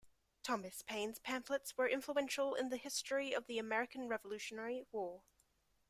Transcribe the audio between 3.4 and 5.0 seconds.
the American Revolutionary